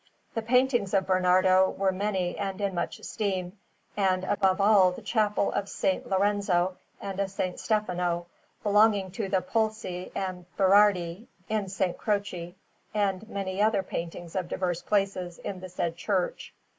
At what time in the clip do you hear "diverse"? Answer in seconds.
14.47-14.81